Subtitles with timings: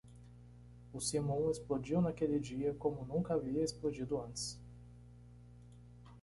[0.91, 4.59] O simum explodiu naquele dia como nunca havia explodido antes.